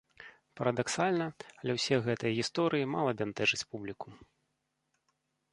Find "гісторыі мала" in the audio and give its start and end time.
2.39-3.11